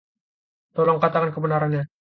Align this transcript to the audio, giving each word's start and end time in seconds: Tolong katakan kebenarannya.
Tolong 0.75 0.97
katakan 1.03 1.29
kebenarannya. 1.35 1.83